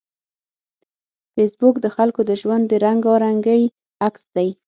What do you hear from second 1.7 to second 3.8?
د خلکو د ژوند د رنګارنګۍ